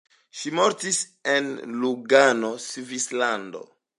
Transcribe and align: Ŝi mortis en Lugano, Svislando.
Ŝi 0.37 0.51
mortis 0.59 1.01
en 1.33 1.51
Lugano, 1.83 2.51
Svislando. 2.65 3.65